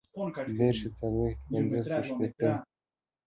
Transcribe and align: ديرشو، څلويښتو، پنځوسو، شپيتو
ديرشو، 0.57 0.87
څلويښتو، 0.97 1.47
پنځوسو، 1.51 2.01
شپيتو 2.07 2.49